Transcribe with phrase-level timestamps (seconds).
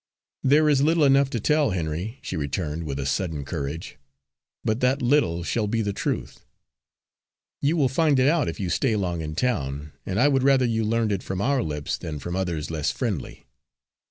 [0.41, 3.99] "There is little enough to tell, Henry," she returned, with a sudden courage,
[4.65, 6.43] "but that little shall be the truth.
[7.61, 10.65] You will find it out, if you stay long in town, and I would rather
[10.65, 13.45] you learned it from our lips than from others less friendly.